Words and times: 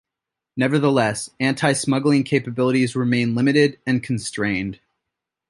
Nevertheless, 0.57 1.29
anti 1.39 1.73
smuggling 1.73 2.23
capabilities 2.23 2.95
remain 2.95 3.35
limited 3.35 3.77
and 3.85 4.01
constrained. 4.01 4.79